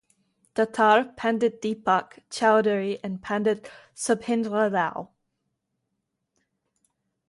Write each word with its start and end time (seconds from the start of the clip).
Datar, 0.55 1.15
Pandit 1.15 1.61
Deepak 1.61 2.21
Chowdhury 2.31 2.99
and 3.03 3.21
Pandit 3.21 3.69
Shubhendra 3.95 4.73
Rao. 4.73 5.11